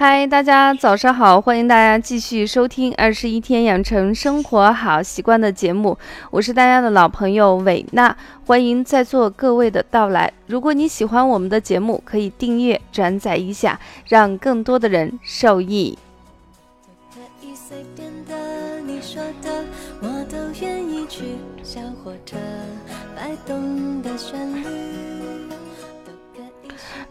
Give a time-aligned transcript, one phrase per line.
[0.00, 1.38] 嗨，大家早上好！
[1.38, 5.98] 欢迎大家继续收听《二十一天养成生活好习惯》的节目，
[6.30, 8.16] 我是大家的老朋友伟娜，
[8.46, 10.32] 欢迎在座各位的到来。
[10.46, 13.78] 如果你喜欢我们的节目，可以订阅、转载一下，
[14.08, 15.98] 让更多的人受益。
[23.14, 25.19] 摆动的旋律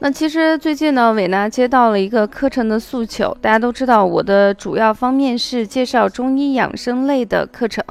[0.02, 3.35] 那其实最近呢，伟娜接到了一个课程的诉求。
[3.41, 7.84] 大家都知道，我的主要方面是介绍中医养生类的课程。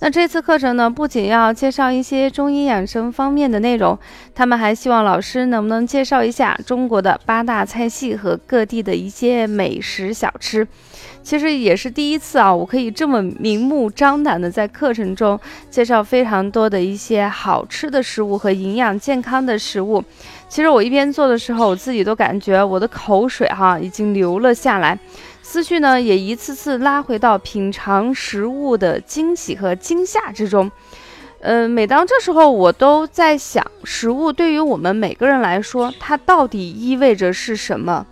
[0.00, 3.98] 那这次课程呢，不仅要介绍一些中医养生方面的内容，
[4.34, 10.68] 他们还希望老师能不能介绍一下中国的八大菜系和各地的一些美食小吃。
[11.22, 20.04] 其实也是第一次啊，我可以这么明目张胆的在课程中介绍非常多的一些好吃的食物和营养健康的食物。
[20.48, 24.98] 其实我一边做的时候，我自己都感觉我的口水哈已经流了下来，
[25.42, 30.70] 思绪呢也一次次拉回到品尝食物的惊喜和惊吓之中。
[31.40, 38.06] 嗯，每当这时候，我都在想，食物对于我们每个人来说，它到底意味着是什么？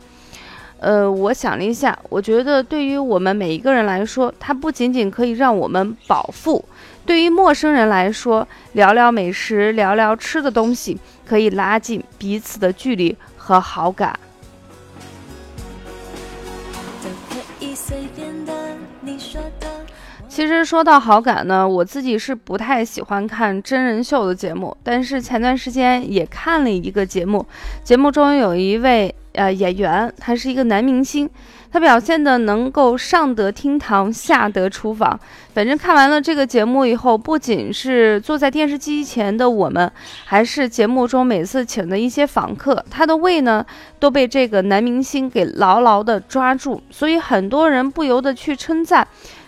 [0.81, 6.63] 呃，我想了一下，我觉得对于我们每一个人来说，它不仅仅可以让我们饱腹；
[7.07, 14.19] 对于陌生人来说，聊聊美食，聊聊吃的东西，可以拉近彼此的距离和好感。
[20.35, 27.47] 其实说到好感呢，我自己是不太喜欢看真人秀的节目，但是前段时间也看了一个节目，
[27.85, 29.15] 节目中有一位。
[29.35, 31.29] 呃，演员他是一个男明星，
[31.73, 35.19] 他表现的能够上得厅堂，下得厨房。
[35.53, 39.91] 反正看完了这个节目以后，不仅是坐在电视机前的我们，
[40.25, 43.65] 还是节目中每次请的一些访客，他的胃呢
[43.99, 46.81] 都被这个男明星给牢牢的抓住。
[46.91, 49.05] 所以很多人不由得去称赞，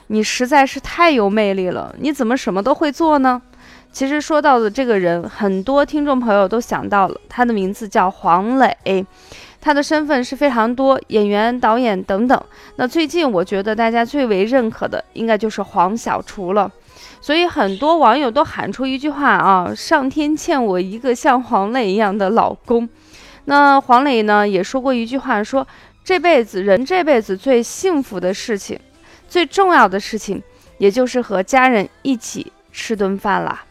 [0.09, 3.41] 你实在是太有魅力了，你怎么什么都会做呢？
[3.93, 9.07] 其实说到的这个人，很多听众朋友都想到了，他的名字叫黄磊。
[9.59, 12.41] 他的身份是非常多，演员、导演等等。
[12.77, 16.71] 那最近我觉得大家最为认可的，应该就是黄小厨了。
[17.21, 22.89] 所以很多网友都喊出一句话啊：“上天欠我一个像黄磊一样的老公。”
[23.47, 25.67] 那黄磊呢也说过一句话，说
[26.05, 28.79] 这辈子人这辈子最幸福的事情，
[29.29, 30.43] 最重要的事情，
[30.79, 33.65] 也就是和家人一起吃顿饭啦。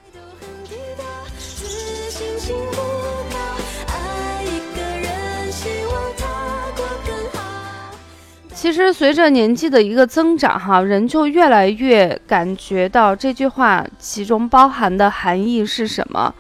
[8.54, 16.34] 其实随着年纪的一个增长，哈，人就越来越感觉到这句话其中包含的含义是什么。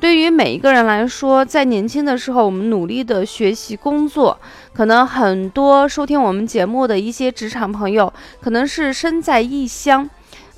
[0.00, 4.38] 对于每一个人来说，在年轻的时候，我们努力的学习工作，
[4.74, 10.08] 可能很多收听我们节目的一些职场朋友，可能是身在异乡，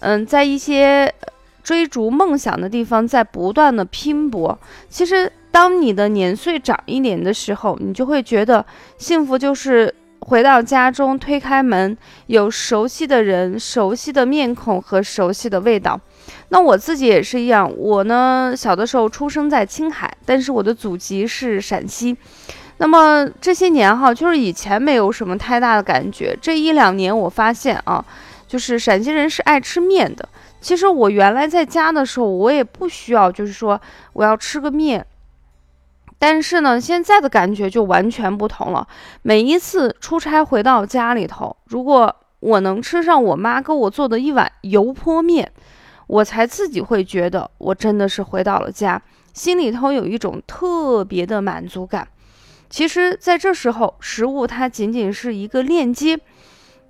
[0.01, 1.15] 嗯，在一些
[1.63, 4.59] 追逐梦想的地方，在不断的拼搏。
[4.89, 8.67] 其实，当你的年岁长一点的时候，你就会觉得
[8.99, 9.95] 幸福就是。
[10.21, 11.97] 回到家中，推开门，
[12.27, 16.01] 有熟悉的人、熟悉的面孔和熟悉的味道。
[16.49, 22.17] 那我自己也是一样，我呢，小的时候出生在青海，但是我的祖籍是陕西。
[22.79, 26.37] 那么这些年哈，就是以前没有什么太大的感觉。
[26.41, 28.05] 这一两年，我发现啊，
[28.47, 30.29] 就是陕西人是爱吃面的。
[30.61, 33.81] 其实我原来在家的时候，我也不需要，就是说
[34.13, 35.05] 我要吃个面。
[36.19, 38.87] 但是呢，现在的感觉就完全不同了。
[39.23, 45.51] 每一次出差回到家里头，如果我能吃上我妈给我做的一碗油泼面，
[46.07, 49.01] 我才自己会觉得我真的是回到了家，
[49.33, 52.07] 心里头有一种特别的满足感。
[52.69, 56.19] 其实，在这时候，食物它仅仅是一个链接。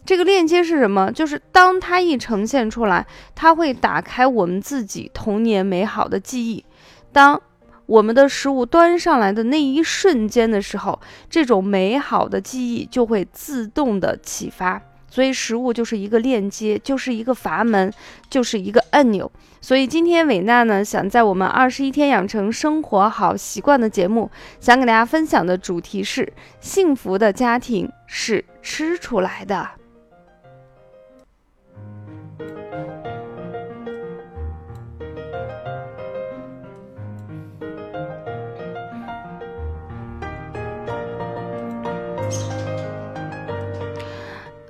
[0.04, 1.10] 这个链接是什么？
[1.10, 6.64] 就是当它一呈现出来，它会打开我们自己童年美好的记忆。
[7.12, 7.40] 当
[7.86, 14.80] 我们的食物端上来的那一瞬间的时候，这种美好的记忆就会自动的启发。
[15.08, 17.92] 所以，食物就是一个链接，就是一个阀门，
[18.28, 19.30] 就是一个按钮。
[19.60, 24.30] 所以，今天伟娜呢，想在我们二十一天养成生活好习惯的节目，
[24.60, 29.68] 想给大家分享的主题是：幸福的家庭是吃出来的。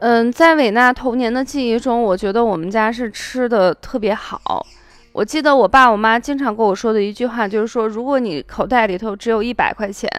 [0.00, 4.66] 嗯，在伟娜童年的记忆中，我觉得我们家是吃的特别好。
[5.12, 10.10] 我记得我爸我妈经常跟我说的一句话，就是说，如果你口袋里头只有一百块钱，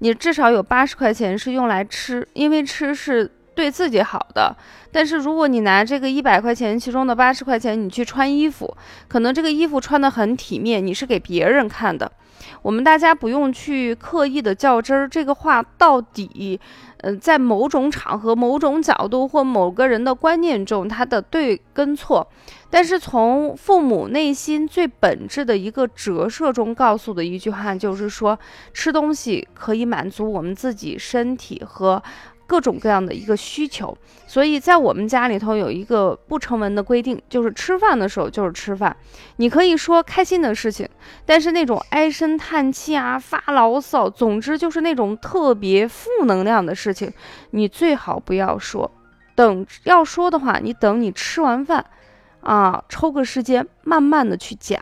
[0.00, 4.56] 你至少有八十块钱是用来吃，因为吃是对自己好的。
[4.92, 8.76] 但是如果你拿这个一百块钱其中的八十块钱，你去穿衣服，
[9.08, 12.10] 可能这个衣服穿得很体面，你是给别人看的。
[12.62, 16.60] 我们大家不用去刻意的较真儿，这个话到底，
[16.98, 22.26] 呃，在某种场合、某种角度或某个人的观念中，它的对跟错。
[22.70, 28.38] 但是从父母内心最本质的一个折射中告诉的一句话，就是说，
[28.74, 32.02] 吃东西可以满足我们自己身体和。
[32.46, 33.96] 各种各样的一个需求，
[34.26, 38.96] 所以在我们家里头有一个不成文的规定，就是吃饭的时候就是吃饭。
[39.36, 40.88] 你可以说开心的事情，
[41.24, 47.12] 但是那种唉声叹气啊、发牢骚，总之就是那种特别负能量的事情，
[47.50, 48.90] 你最好不要说。
[49.34, 51.84] 等要说的话，你等你吃完饭，
[52.40, 54.80] 啊，抽个时间慢慢的去讲。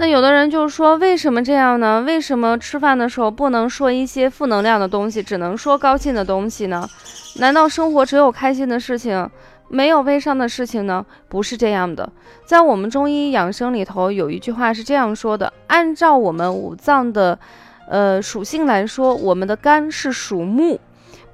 [0.00, 2.00] 那有的人就说，为什么这样呢？
[2.06, 6.88] 为什么吃饭的时候不能说一些负能量的东西，只能说高兴的东西呢？
[7.36, 9.28] 难道生活只有开心的事情，
[9.68, 11.04] 没有悲伤的事情呢？
[11.28, 12.10] 不是这样的。
[12.46, 17.38] 在我们中医养生里头，有一句话是这样说的：按照我们五脏的，
[17.86, 20.80] 呃属性来说，我们的肝是属木，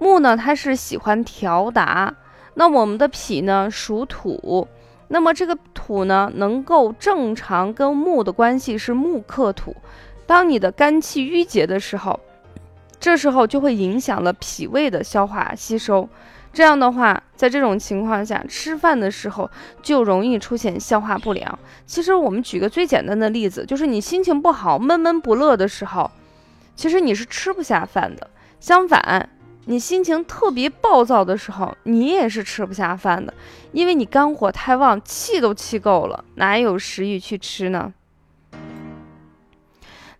[0.01, 2.13] 木呢它是喜欢调达；
[2.55, 4.67] 那我们的脾呢属土。
[5.09, 9.75] 那么这个土呢，能够正常跟木的关系是木克土。
[10.27, 12.19] 当你的肝气郁结的时候，
[12.99, 16.09] 这时候就会影响了脾胃的消化吸收。
[16.53, 19.49] 这样的话，在这种情况下，吃饭的时候
[19.83, 21.59] 就容易出现消化不良。
[21.85, 26.11] 其实我们举个最简单的例子，就是你心情不好、闷闷不乐的时候，
[26.75, 28.31] 其实你是吃不下饭的。
[28.59, 29.29] 相反，
[29.67, 33.35] 你心情特别暴躁的时候，你也是吃不下饭的，
[33.73, 37.93] 因为你肝火太旺，气都气够了，哪有食欲去吃呢？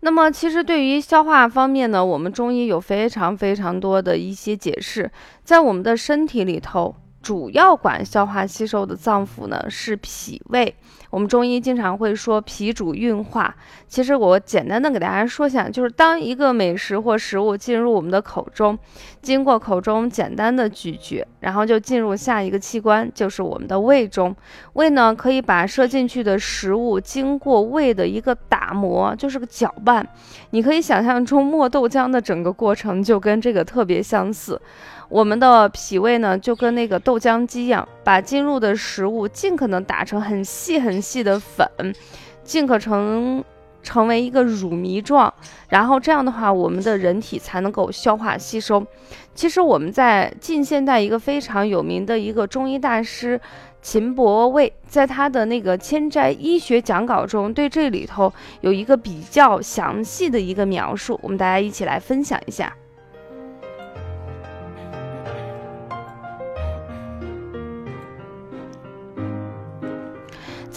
[0.01, 5.11] 那么，其实对于消化方面呢，我们中医有非常非常多的一些解释，
[5.43, 6.95] 在我们的身体里头。
[7.19, 10.73] 主要管消化吸收的脏腑呢是脾胃，
[11.09, 13.55] 我们中医经常会说脾主运化。
[13.87, 18.77] 其实我简单的给大家说一下，就是当一个美食或食物进入我们的口中，
[19.21, 24.35] 经过口中简单的咀嚼，然后就进入下一个器官，就是我们的胃中。
[24.73, 30.05] 胃呢可以把射进去的食物经过胃的一个打磨，就是个搅拌。
[30.49, 34.59] 你可以想象中磨豆浆的整个过程就跟这个特别相似。
[35.09, 41.67] 我们的脾胃呢，就跟那个豆浆机一样，把进入的食物尽可能打成很细很细的粉，
[42.43, 43.43] 尽可成
[43.81, 45.33] 成为一个乳糜状，
[45.69, 48.85] 然后这样的话，我们的人体才能够消化吸收。
[49.33, 53.39] 其实我们在近现代一个非常有名的一个中医大师
[53.81, 62.73] 秦伯卫，在他的那个《千斋医学讲稿》中，对这里头有一个比较详细的一个描述，我们大家一起来分享一下。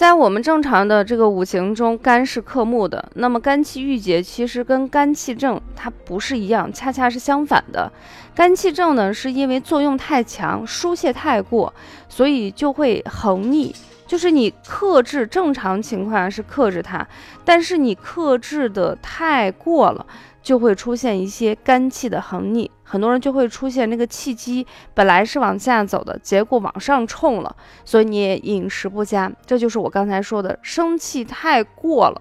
[0.01, 3.07] 在我们正常的这个五行中，肝是克木的。
[3.13, 7.91] 那么肝气郁结，其实跟肝气症它不是一样，恰恰是相反的。
[8.33, 11.71] 肝气症呢，是因为作用太强，疏泄太过，
[12.09, 13.75] 所以就会横逆。
[14.11, 17.07] 就是你克制，正常情况下是克制它，
[17.45, 20.05] 但是你克制的太过了。
[20.43, 24.65] 就会出现一些肝气的横逆，很多人就会出现那个气机
[24.95, 32.19] 本来是往下走的，结果往上冲了，所以你也饮食不佳，这就是我刚才说的生气太过了，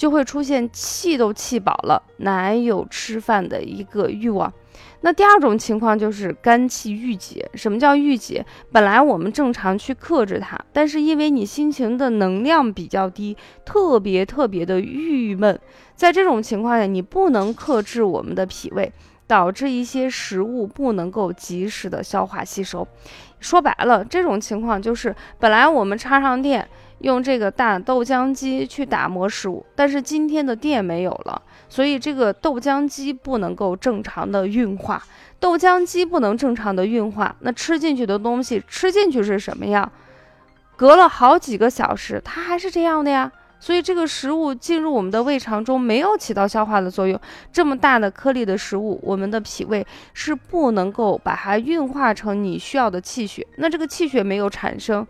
[0.00, 4.50] 就会出现气都气饱了，哪有吃饭的一个欲望。
[5.02, 7.46] 那第二种情况就是肝气郁结。
[7.52, 8.42] 什么叫郁结？
[8.72, 15.60] 本来我们正常去克制它，但是因为你心情的能量比较低，特别特别的郁闷，
[15.94, 18.90] 在这种情况下，你不能克制我们的脾胃，
[19.26, 22.88] 导致一些食物不能够及时的消化吸收。
[23.38, 26.66] 说白了，这种情况就是本来我们插上电。
[27.00, 35.02] 用这个大豆浆机去打磨食物，但是今天的电没有了，所以这个豆浆机不能够正常的运化。
[35.38, 39.90] 豆浆机不能正常的运化，那吃进去的东西吃进去是什么样？
[40.76, 43.32] 隔了好几个小时，它还是这样的呀。
[43.58, 47.20] 所以这个食物进入我们的胃肠中没有起到消化的作用。
[47.52, 53.46] 这么大的颗粒的食物，我们的脾胃是不能够把它运化成你需要的气血。
[53.56, 55.06] 那这个气血没有产生。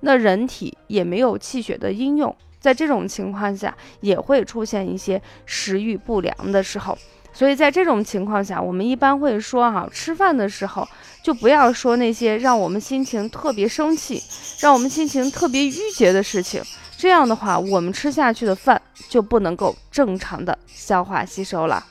[0.00, 6.96] 那人体也没有气血的应用，在这种情况下也会出现一些食欲不良的时候。
[7.32, 10.88] 所以在这种情况下，我们一般会说哈，吃饭的时候
[11.22, 14.20] 就不要说那些让我们心情特别生气、
[14.60, 16.60] 让我们心情特别郁结的事情。
[16.96, 21.84] 这样的话，我们吃下去的饭就不能够正常的消化吸收了。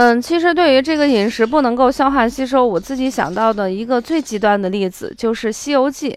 [0.00, 6.08] 嗯，其实对于这个饮食不能够消化吸收，我自己想到的一个最极端的例子就是《西游记》，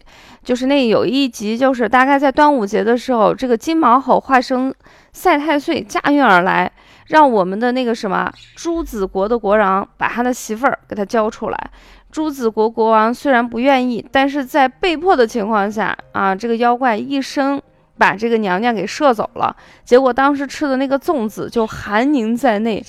[0.42, 4.74] 就是那有一集，就是大概在端午节的时候，这个金毛猴化身
[5.12, 6.72] 赛太岁驾运而来。
[7.08, 11.70] 让我们的那个什么朱子国的国王把他的媳妇儿给他交出来。
[12.10, 17.62] 朱子国国王虽然不愿意，但是在被迫的情况下啊，这个妖怪一生
[17.98, 19.54] 把这个娘娘给射走了。
[19.84, 22.82] 结果当时吃的那个粽子就含凝在内，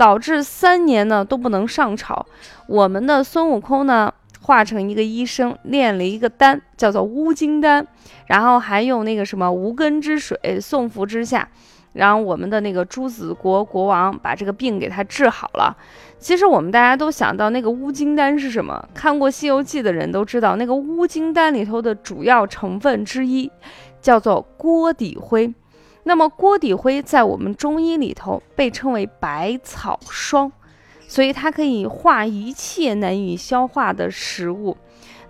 [0.00, 2.24] 导致三年呢都不能上朝。
[2.66, 7.86] 我们的孙悟空呢化成一个医生，炼了一个丹，叫做乌金丹，
[8.26, 11.46] 然后还用那个什么无根之水送服之下。
[11.92, 15.76] 然后我们的那个朱子国国王把这个病给他治好了。
[16.18, 18.88] 其实我们大家都想到那个乌金丹是什么？
[18.94, 23.50] 看过《西游记》的人都知道，那个乌金丹里头的主要成分之一
[24.00, 25.52] 叫做锅底灰。
[26.04, 30.50] 那么锅底灰在我们中医里头被称为百草霜，
[31.06, 34.76] 所以它可以化一切难以消化的食物。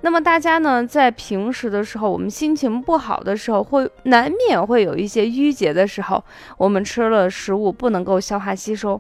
[0.03, 6.25] 那么大家呢，在平时的时候，我们心情不好的时候，会难免会有一些郁结的时候，
[6.57, 8.99] 我们吃了食物不能够消化吸收，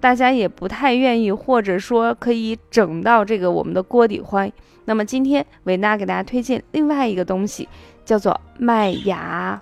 [0.00, 4.50] 大家也不太愿意，或者说可以整到这个我们的锅底灰。
[4.86, 7.68] 那么今天维娜给大家推荐另外一个东西，
[8.06, 9.60] 叫做麦芽。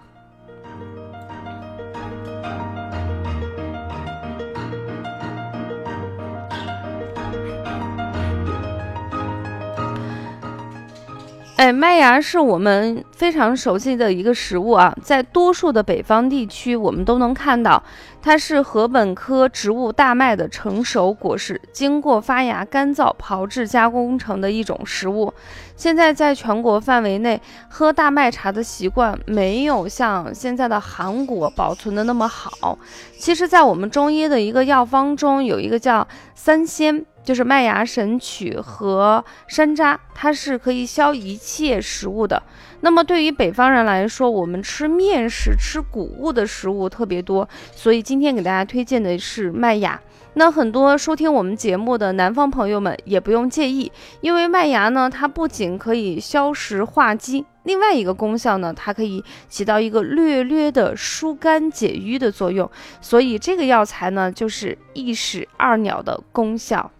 [11.56, 17.82] 哎，麦芽是我们非常熟悉的一个食物啊，在多数的北方地区，我们都能看到，
[18.20, 25.32] 它是禾本科植物大麦的成熟果实，经过发芽、干燥、炮制、加工成的一种食物。
[25.76, 32.78] 现在在全国范围内，喝大麦茶的习惯没有像现在的韩国保存的那么好。
[33.18, 37.06] 其实，在我们中医的一个药方中，有一个叫三仙。
[37.26, 42.40] 就是麦芽、神曲和山楂，它是可以消一切食物的。
[42.82, 50.00] 那么对于北方人来说，我们吃面食、吃谷物的食物特别多，所以今天给大家推荐的是麦芽。
[50.34, 53.90] 那很多收听我们节目的南方朋友们也不用介意，
[54.20, 62.70] 因为麦芽呢，它不仅可以消食化积，另外一个功效呢，它可以起到一个略略的疏肝解郁的作用。
[63.00, 66.92] 所以这个药材呢，就是一石二鸟的功效。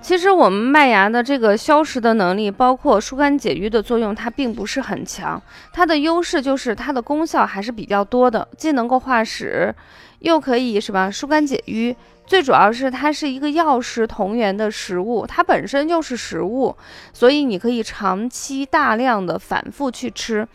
[0.00, 5.40] 其实我们麦芽的这个消食的能力，包括疏肝解郁的作用，它并不是很强。
[5.70, 9.74] 它的优势就是它的功效还是比较多的，既能够化食，
[10.20, 11.94] 又可以什么疏肝解郁。
[12.26, 16.74] 最主要是它是一个药食同源的食物，它本身就是食物，
[17.12, 20.48] 所以你可以长期大量的反复去吃。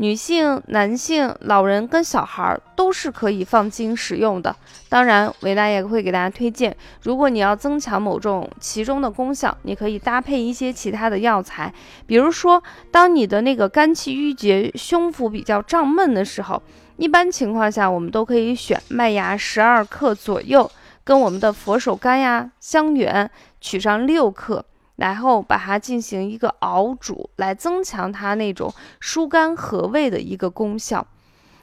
[0.00, 4.54] 女性、男性、老人跟小孩都是可以放心使用的。
[4.88, 11.72] 当然，维娜也会给大家推荐，如果你要增强某种其中的功效，你可以搭配一些其他的药材。
[12.06, 12.62] 比如说，
[12.92, 16.62] 当你的那个肝气郁结、胸腹比较胀闷的时候，
[16.96, 20.70] 一般情况下我们都可以选麦芽十二克左右，
[21.02, 23.28] 跟我们的佛手柑呀、香橼
[23.60, 24.64] 取上六克。
[24.98, 31.06] 然后把它进行一个熬煮，来增强它那种疏肝和胃的一个功效。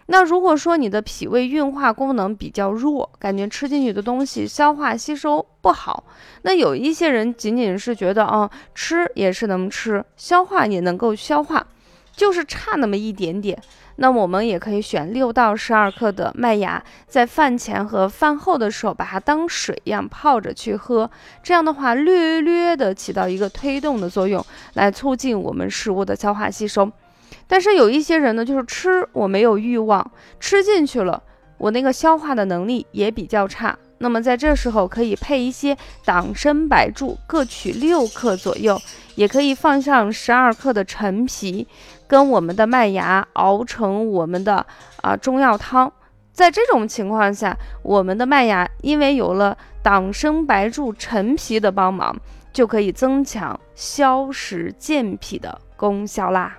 [0.07, 6.03] 那如果说你的脾胃运化功能比较弱，感觉吃进去的东西消化吸收不好，
[6.43, 11.65] 那有一些人仅仅是觉得啊，吃也是能吃，消化也能够消化，
[12.15, 13.59] 就是差那么一点点。
[13.97, 21.09] 那我们也可以选六到十二克的麦芽，在饭前和饭后的时候，把它当水一样泡着去喝。
[21.41, 26.91] 这样的话，略略的起到一个推动的作用，来促进我们食物的消化吸收。
[27.47, 31.23] 但是有一些人呢，就是吃我没有欲望，吃进去了，
[31.57, 33.77] 我那个消化的能力也比较差。
[34.05, 38.79] 那么在这时候可以配一些党参、白术，各取六克左右，
[39.15, 41.67] 也可以放上十二克的陈皮。
[42.05, 44.63] 跟我们的麦芽熬成我们的
[45.01, 45.91] 啊中药汤，
[46.31, 52.15] 在这种情况下，我们的麦芽因为有了党参、白术、陈皮的帮忙，
[52.53, 56.55] 就可以增强消食健脾的功效啦。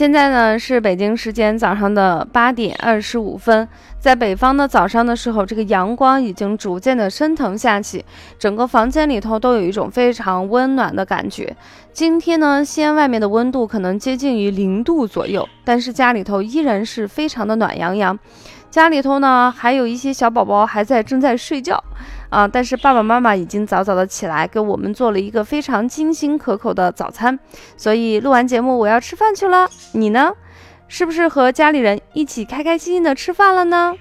[0.00, 8.02] 现在呢是北京时间早上的八点二十五分，在北方的早上的时候，这个阳光已经逐渐的升腾下去，
[8.38, 11.54] 整个房间里头都有一种非常温暖的感觉。
[11.92, 18.18] 今天呢，西安外面的温度可能接近于零度左右，但是家里头依然是非常的暖洋洋。
[18.70, 21.84] 家里头呢还有一些小宝宝还在正在睡觉。
[22.30, 22.48] 啊！
[22.48, 27.38] 但是爸爸妈妈已经早早的起来，给我们做了一个非常精心可口的早餐。
[27.76, 29.68] 所以录完节目，我要吃饭去了。
[29.92, 30.32] 你呢？
[30.88, 33.94] 是不是和家里人一起开开心心的吃饭了呢？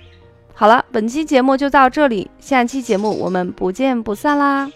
[0.56, 4.72] 好了，本期节目就到这里，下期节目我们不见不散啦！